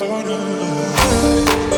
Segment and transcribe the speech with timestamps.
[0.00, 1.69] for now.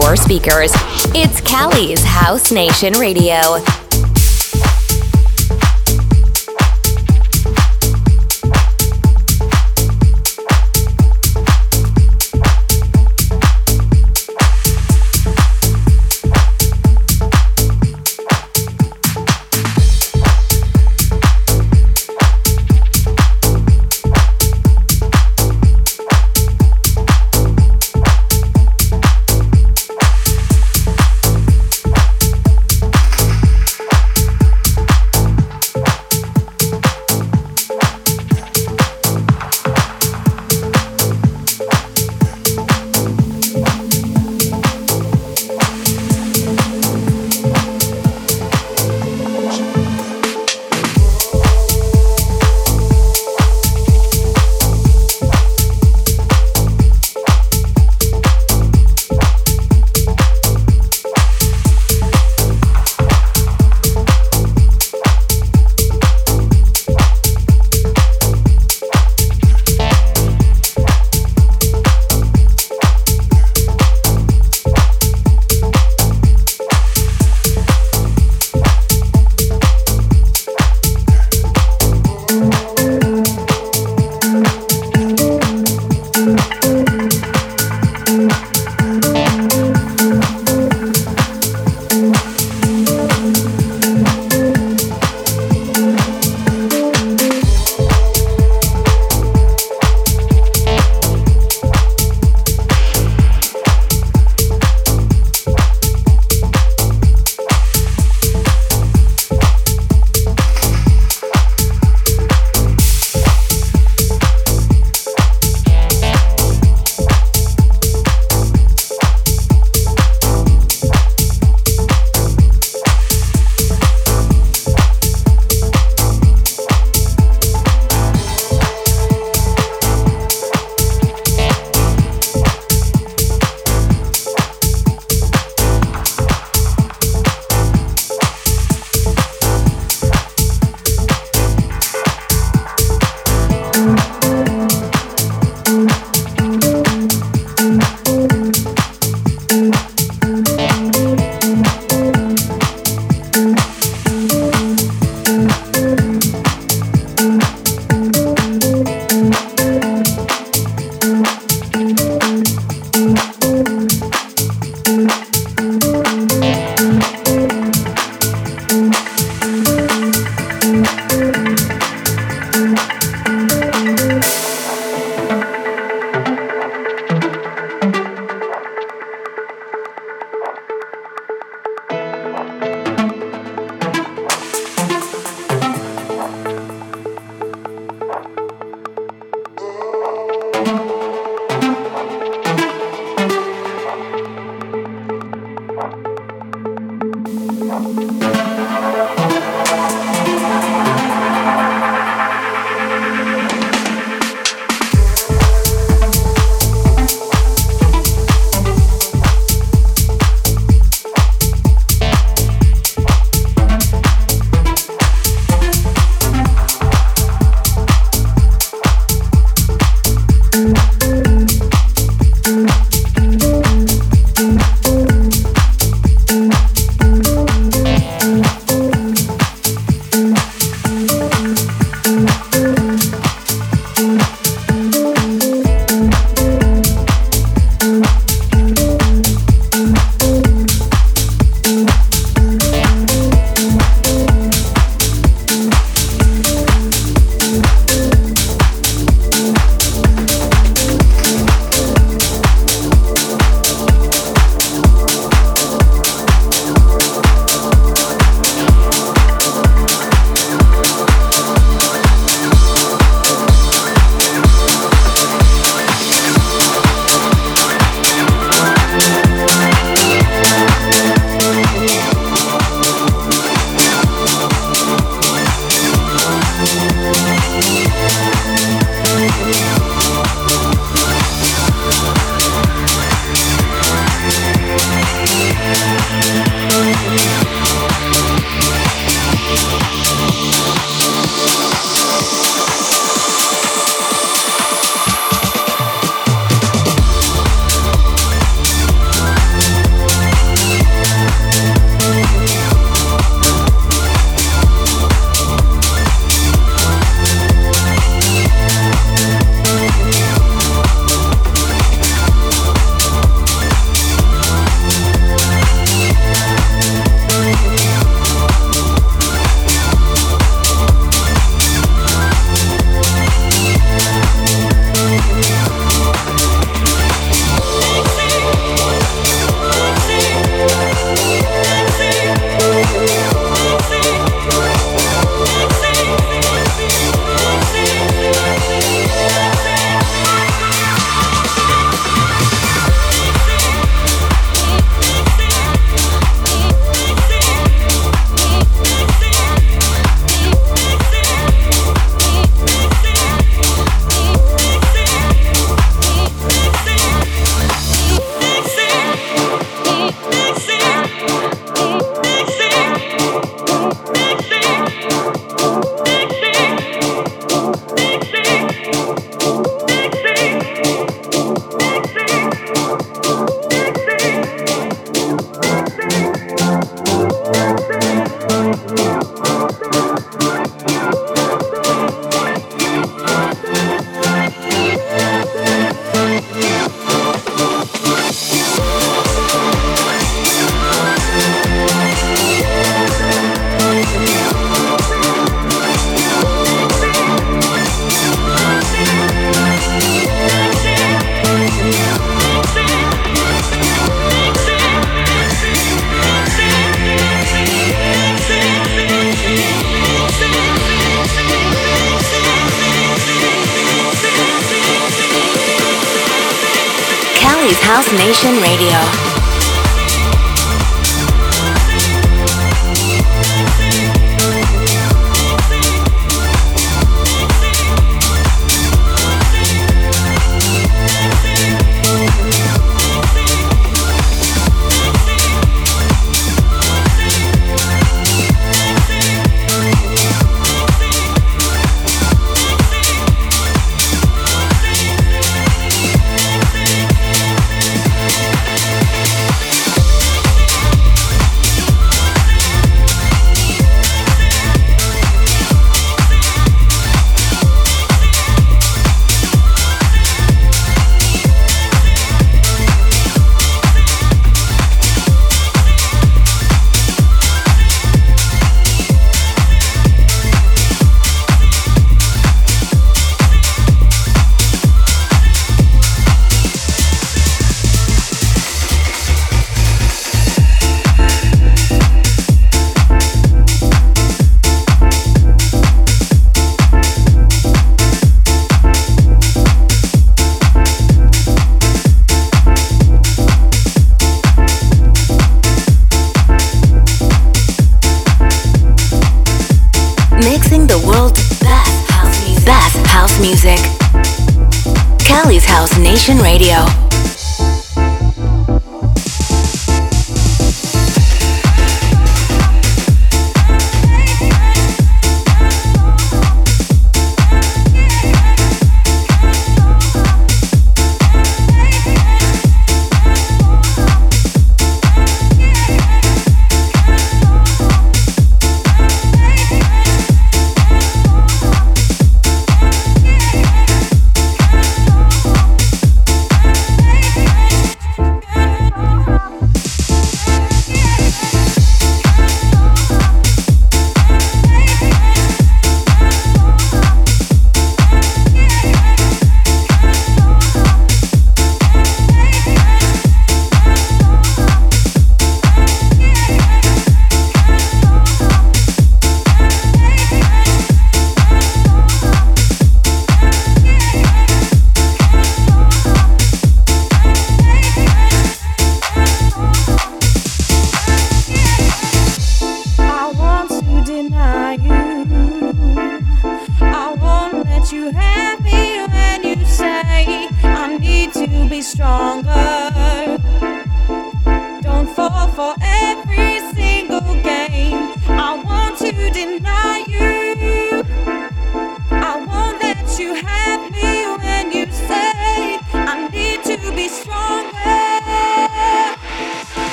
[0.00, 0.72] Your speakers.
[1.14, 3.83] It's Cali's House Nation Radio.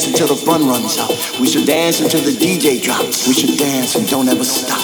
[0.00, 1.10] Dance until the fun runs out.
[1.40, 3.28] We should dance until the DJ drops.
[3.28, 4.80] We should dance and don't ever stop.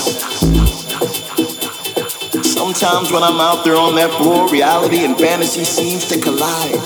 [2.44, 6.80] Sometimes when I'm out there on that floor, reality and fantasy seems to collide.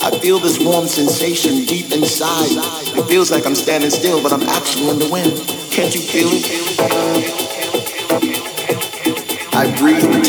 [0.00, 2.48] I feel this warm sensation deep inside.
[2.96, 5.32] It feels like I'm standing still, but I'm actually in the wind.
[5.70, 6.46] Can't you feel it?
[9.52, 10.10] I breathe deep.
[10.12, 10.19] I breathe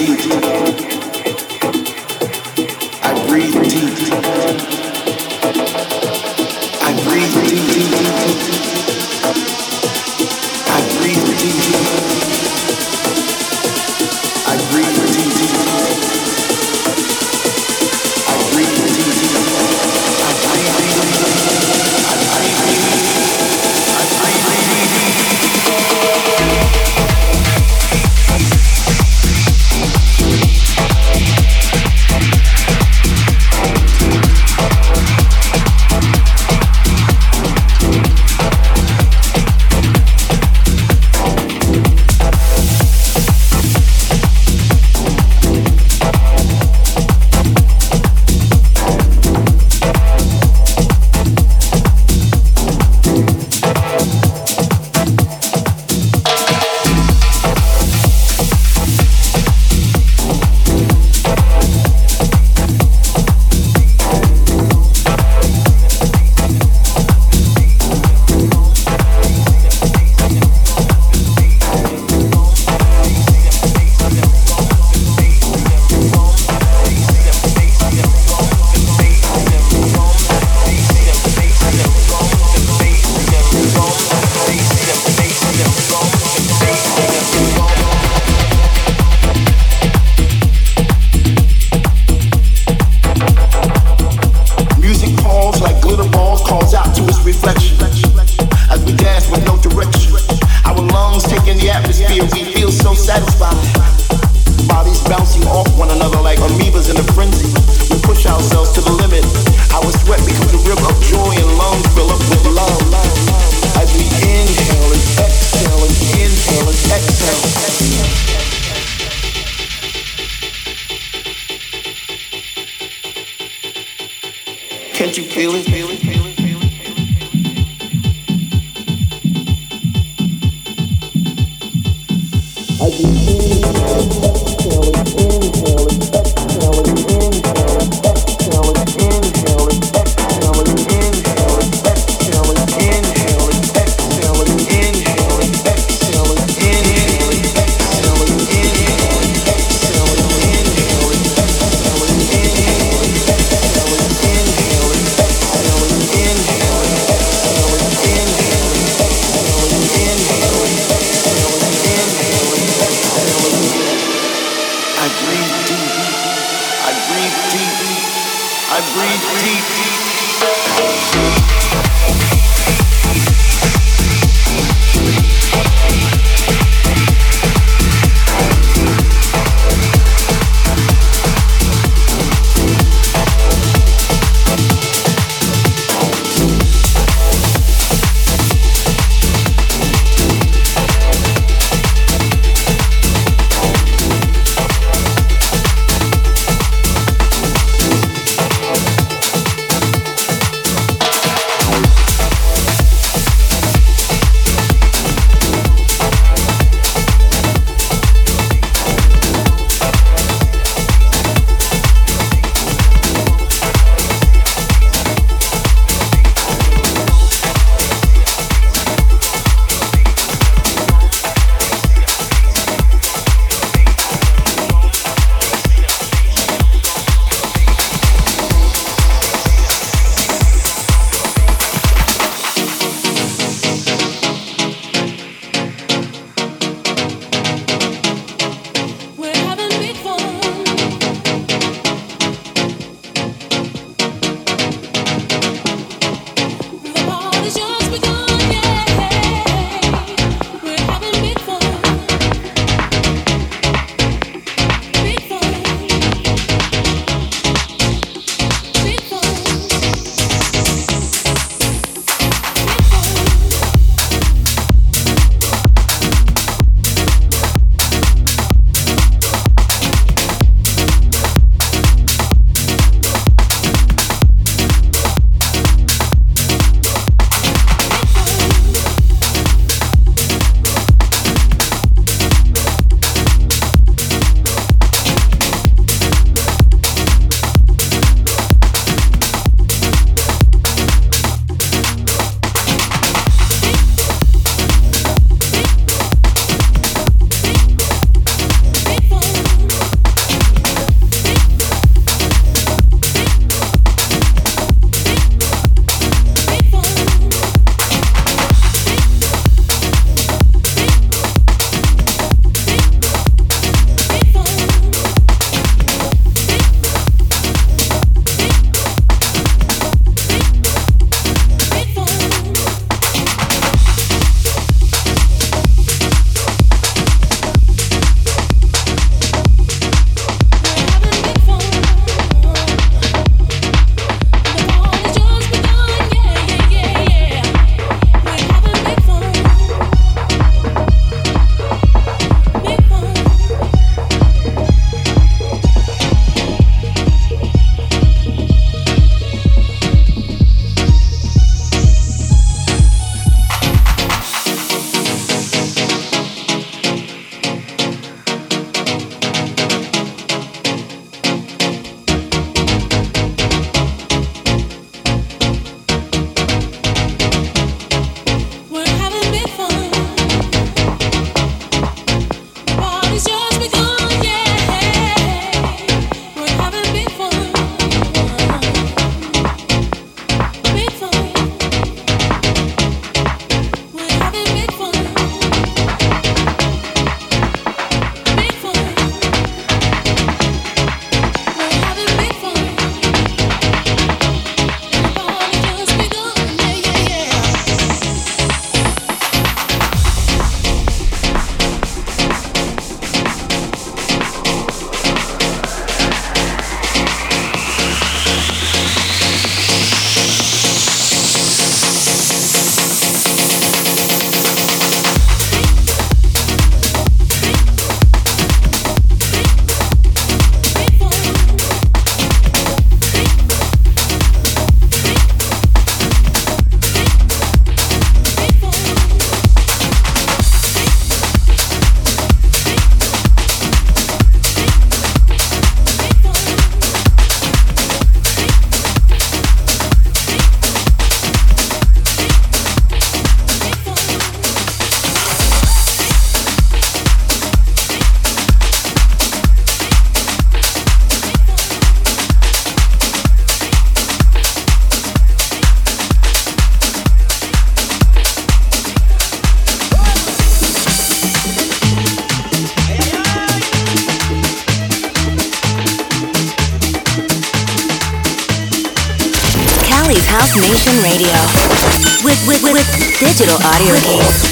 [473.41, 473.95] digital audio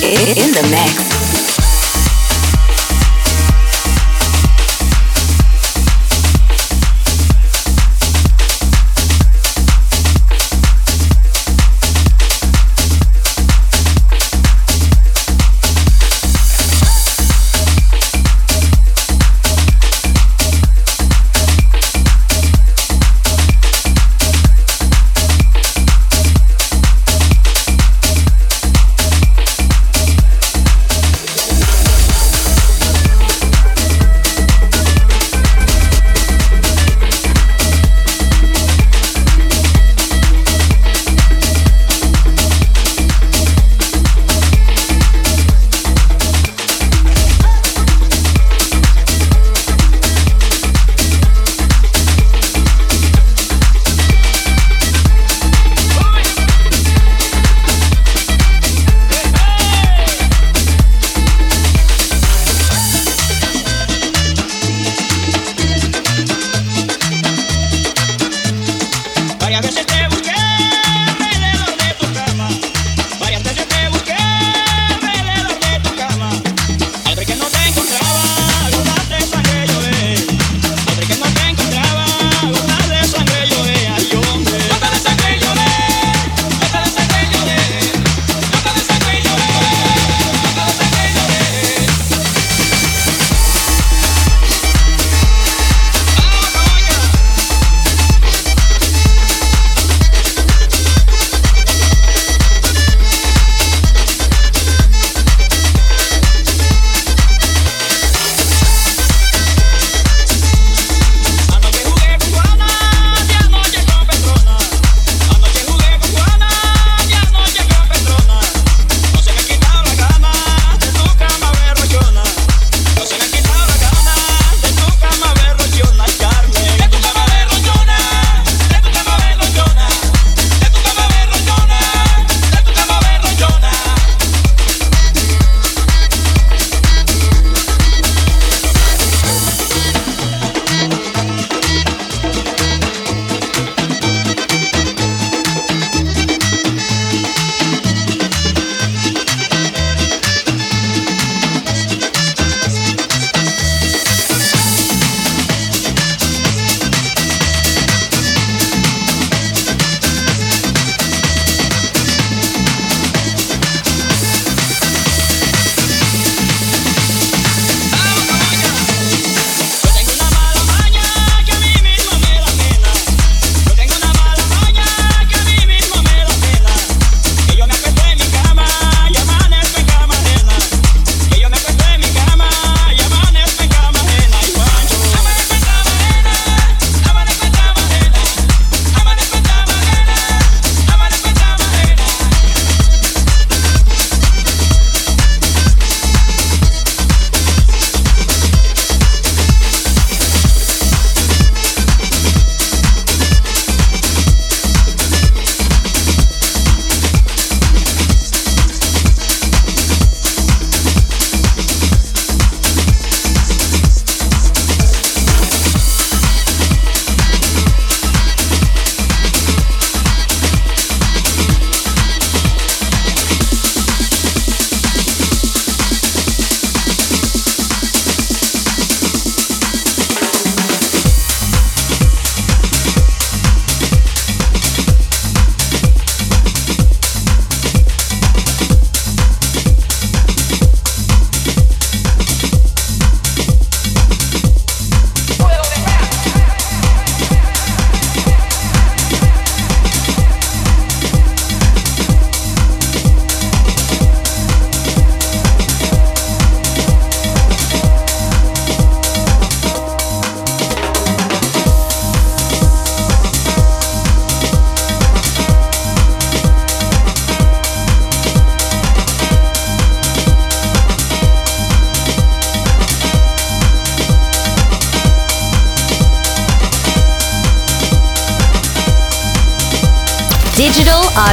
[0.02, 1.19] in the mix.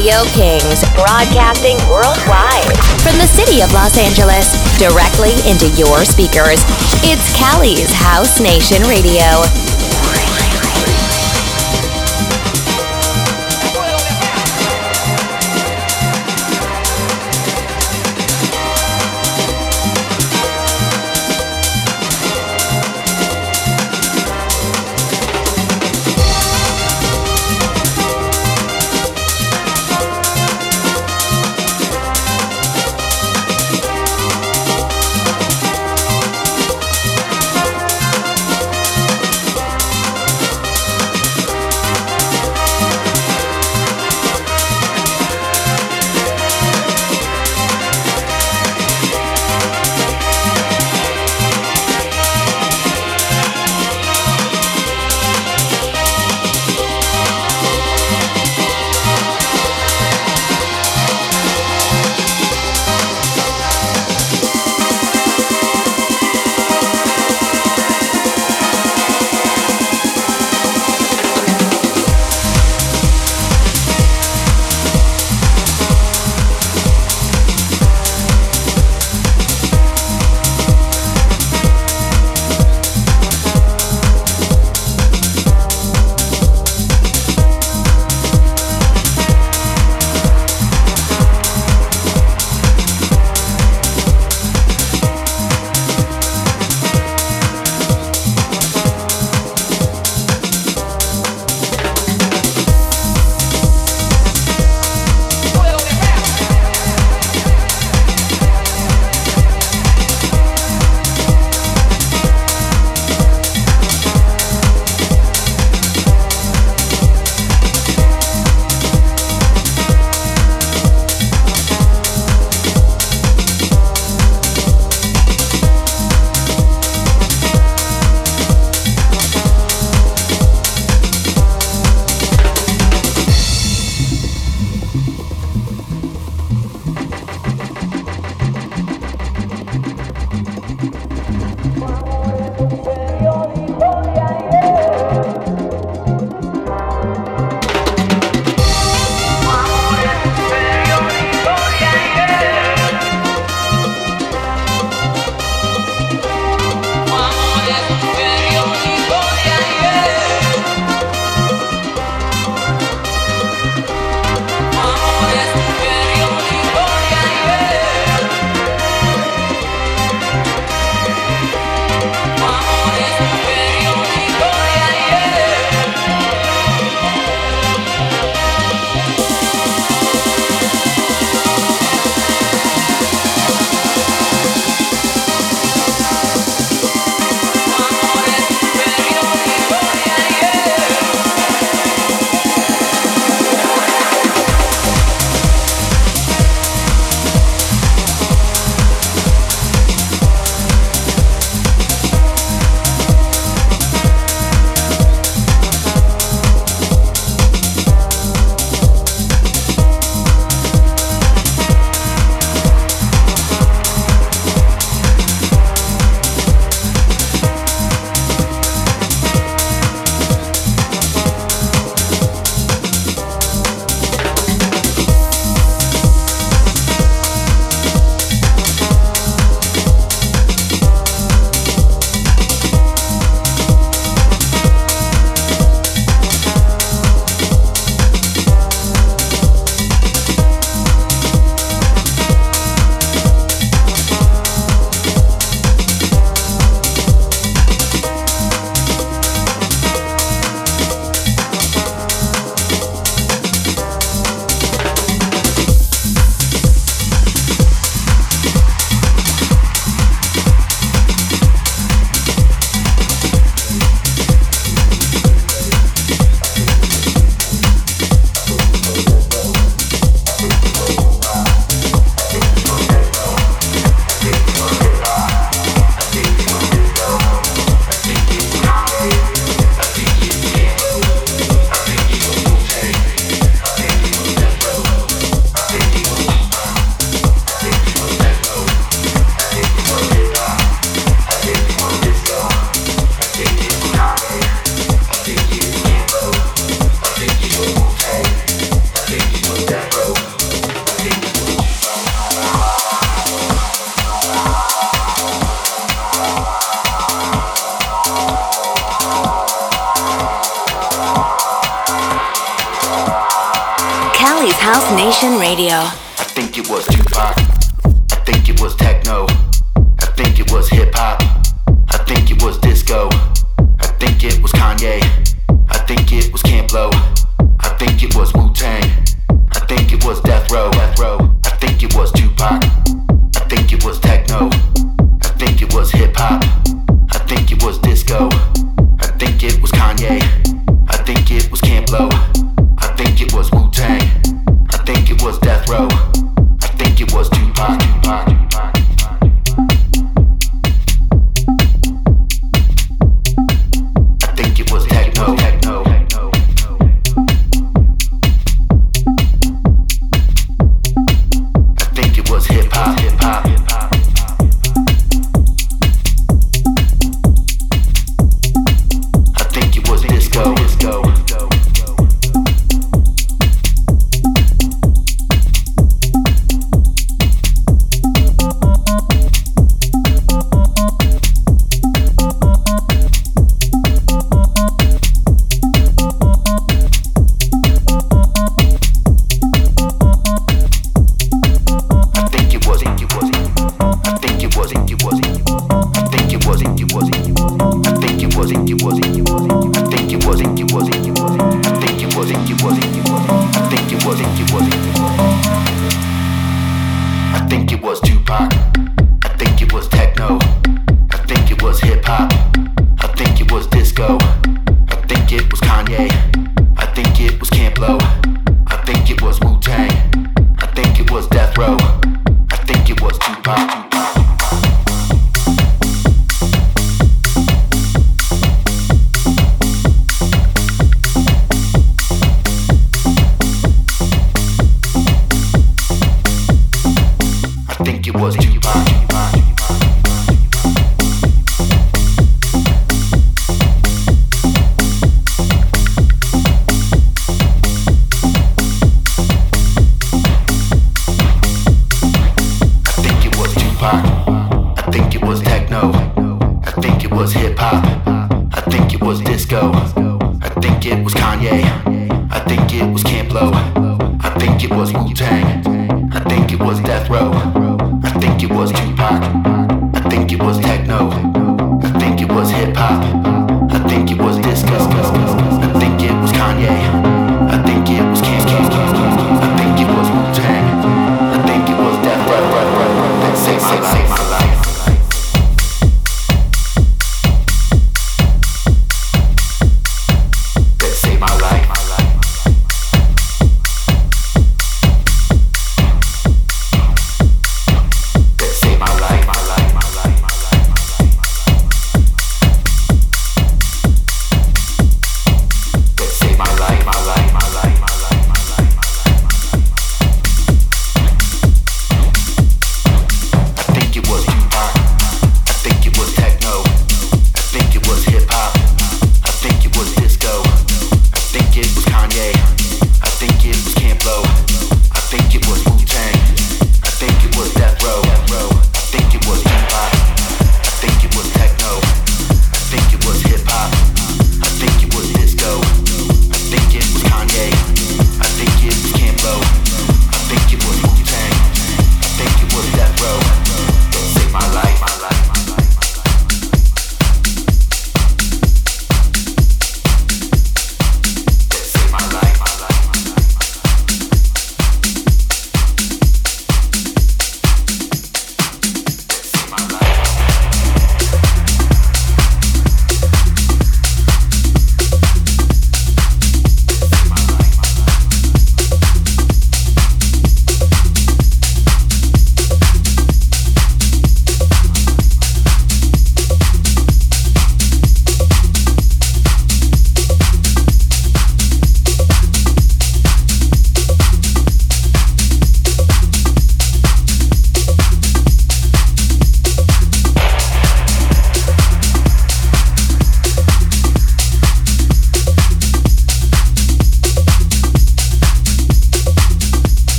[0.00, 6.64] Audio Kingz, broadcasting worldwide from the city of Los Angeles, directly into your speakers.
[7.04, 9.44] It's Cali's House Nation Radio.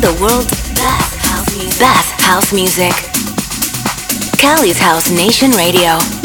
[0.00, 1.78] The world's best house music.
[1.80, 2.92] Best house music.
[4.78, 6.17] House Nation Radio.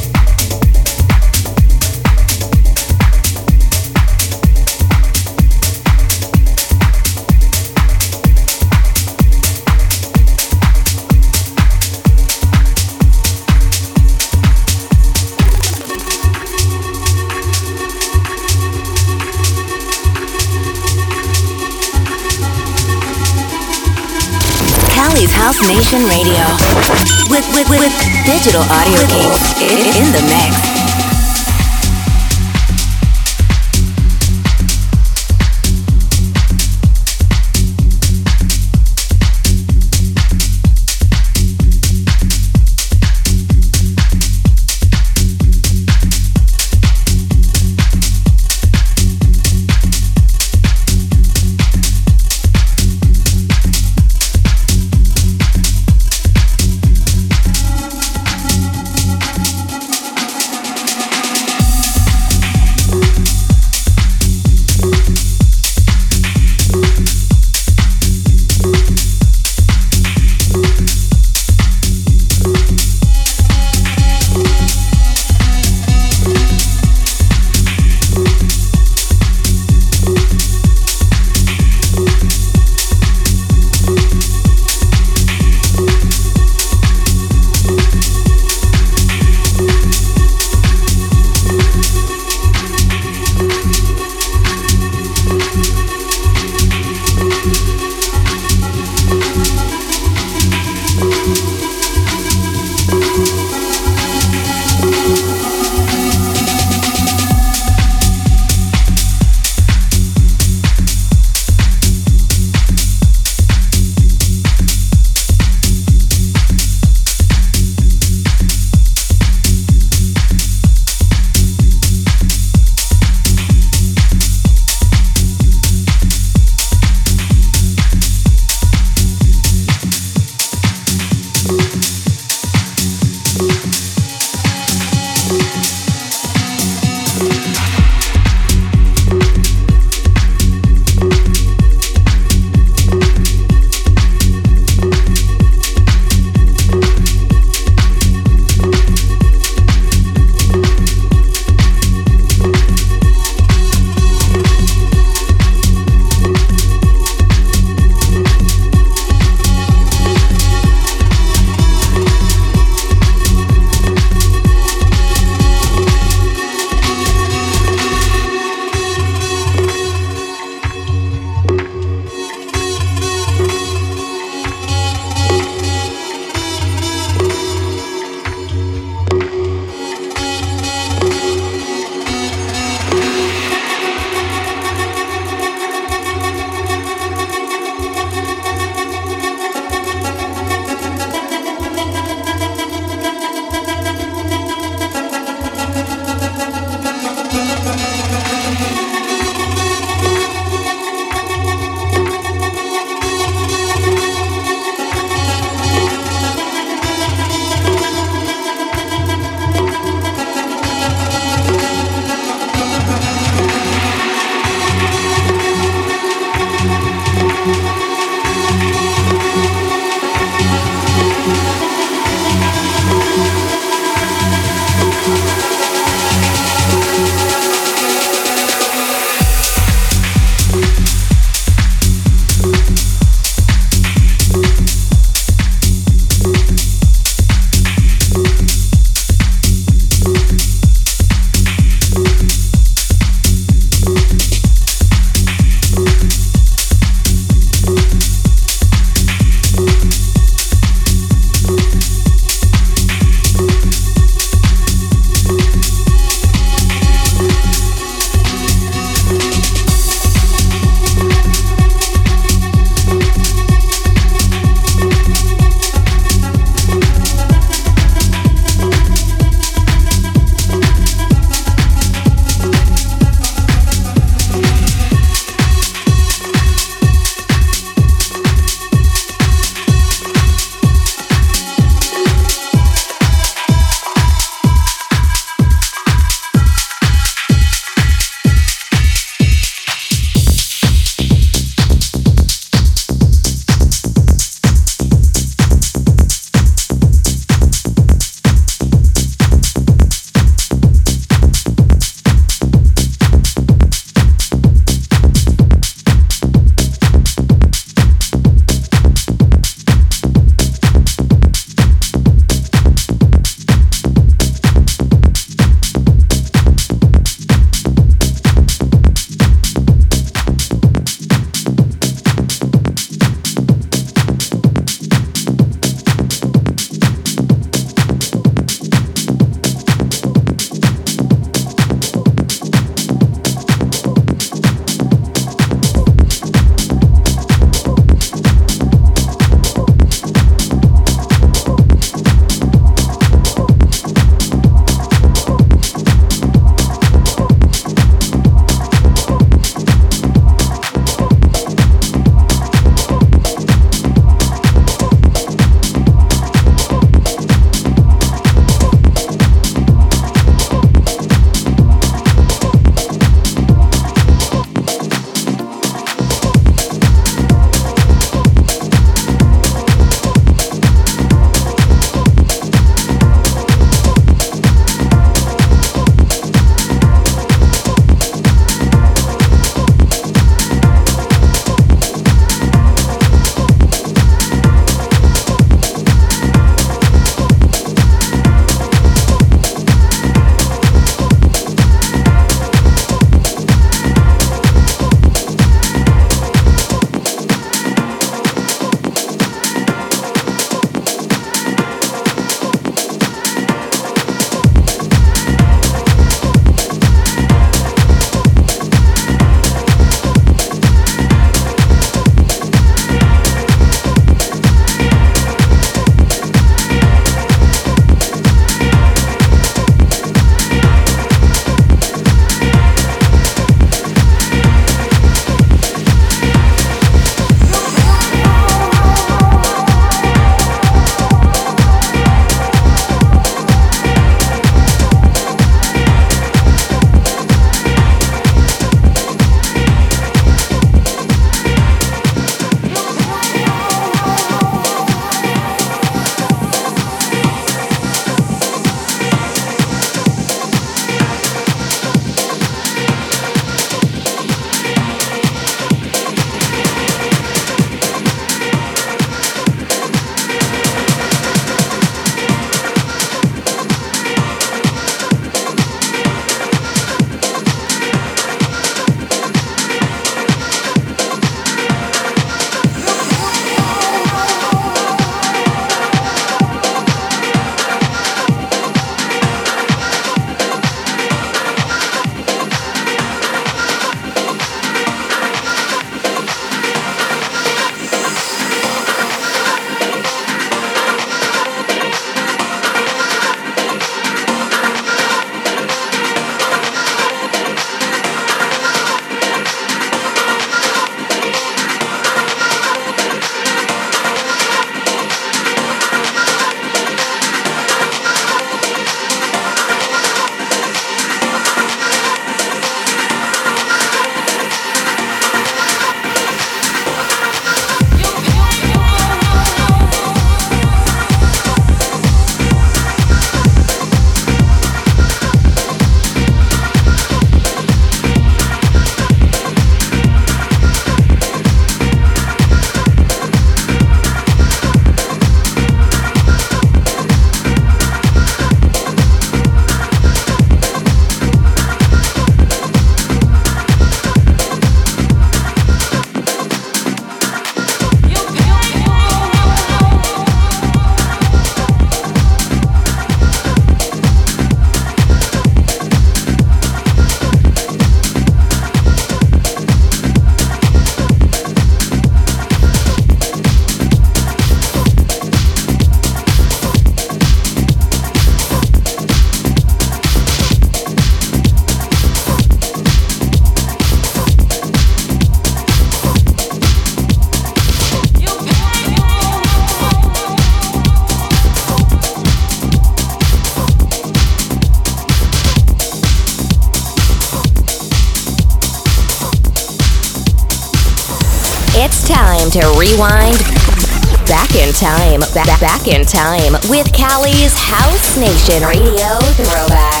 [595.29, 600.00] Back, back in time with Cali's House Nation Radio Throwback.